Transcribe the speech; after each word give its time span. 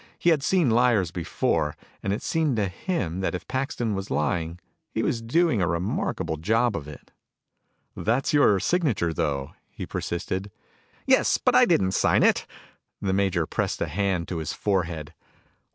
He 0.17 0.31
had 0.31 0.41
seen 0.41 0.71
liars 0.71 1.11
before, 1.11 1.77
and 2.01 2.11
it 2.11 2.23
seemed 2.23 2.55
to 2.55 2.67
him 2.67 3.19
that 3.19 3.35
if 3.35 3.47
Paxton 3.47 3.93
was 3.93 4.09
lying 4.09 4.57
he 4.89 5.03
was 5.03 5.21
doing 5.21 5.61
a 5.61 5.67
remarkable 5.67 6.37
job 6.37 6.75
of 6.75 6.87
it. 6.87 7.11
"That's 7.95 8.33
your 8.33 8.59
signature, 8.59 9.13
though," 9.13 9.51
he 9.69 9.85
persisted. 9.85 10.49
"Yes, 11.05 11.37
but 11.37 11.53
I 11.53 11.65
didn't 11.65 11.91
sign 11.91 12.23
it." 12.23 12.47
The 12.99 13.13
major 13.13 13.45
pressed 13.45 13.79
a 13.79 13.87
hand 13.87 14.27
to 14.29 14.37
his 14.37 14.53
forehead. 14.53 15.13